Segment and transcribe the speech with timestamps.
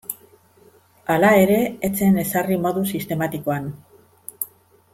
[1.15, 3.69] Hala ere ez zen ezarri modu sistematikoan.